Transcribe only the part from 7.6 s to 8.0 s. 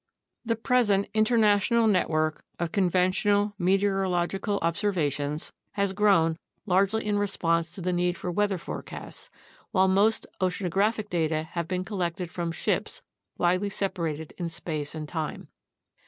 to the